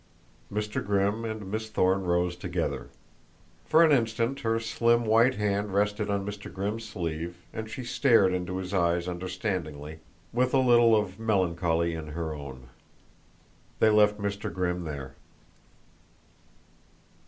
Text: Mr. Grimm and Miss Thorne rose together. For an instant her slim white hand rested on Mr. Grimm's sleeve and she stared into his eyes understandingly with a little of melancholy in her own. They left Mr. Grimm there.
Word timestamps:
Mr. 0.51 0.83
Grimm 0.83 1.23
and 1.25 1.51
Miss 1.51 1.69
Thorne 1.69 2.05
rose 2.05 2.35
together. 2.35 2.87
For 3.67 3.83
an 3.83 3.91
instant 3.91 4.39
her 4.39 4.59
slim 4.59 5.05
white 5.05 5.35
hand 5.35 5.75
rested 5.75 6.09
on 6.09 6.25
Mr. 6.25 6.51
Grimm's 6.51 6.85
sleeve 6.89 7.35
and 7.53 7.69
she 7.69 7.83
stared 7.83 8.33
into 8.33 8.57
his 8.57 8.73
eyes 8.73 9.07
understandingly 9.07 9.99
with 10.33 10.55
a 10.55 10.57
little 10.57 10.95
of 10.95 11.19
melancholy 11.19 11.93
in 11.93 12.07
her 12.17 12.33
own. 12.33 12.69
They 13.77 13.91
left 13.91 14.17
Mr. 14.17 14.51
Grimm 14.51 14.85
there. 14.85 15.13